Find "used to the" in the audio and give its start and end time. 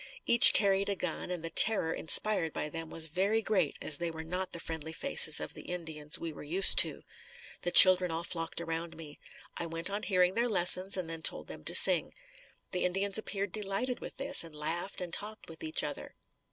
6.41-7.69